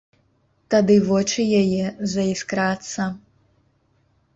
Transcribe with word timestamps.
Тады 0.75 0.95
вочы 1.11 1.45
яе 1.61 1.85
заіскрацца. 2.17 3.01